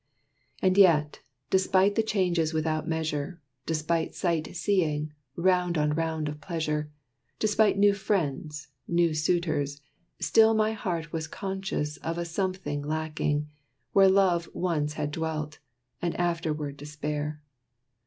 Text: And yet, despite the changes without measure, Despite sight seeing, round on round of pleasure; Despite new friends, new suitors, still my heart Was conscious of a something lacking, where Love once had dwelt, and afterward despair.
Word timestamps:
And 0.63 0.79
yet, 0.79 1.19
despite 1.51 1.93
the 1.93 2.01
changes 2.01 2.55
without 2.55 2.87
measure, 2.87 3.39
Despite 3.67 4.15
sight 4.15 4.55
seeing, 4.55 5.13
round 5.35 5.77
on 5.77 5.93
round 5.93 6.27
of 6.27 6.41
pleasure; 6.41 6.91
Despite 7.37 7.77
new 7.77 7.93
friends, 7.93 8.69
new 8.87 9.13
suitors, 9.13 9.79
still 10.19 10.55
my 10.55 10.71
heart 10.71 11.13
Was 11.13 11.27
conscious 11.27 11.97
of 11.97 12.17
a 12.17 12.25
something 12.25 12.81
lacking, 12.81 13.47
where 13.93 14.09
Love 14.09 14.49
once 14.55 14.93
had 14.93 15.11
dwelt, 15.11 15.59
and 16.01 16.15
afterward 16.19 16.77
despair. 16.77 17.43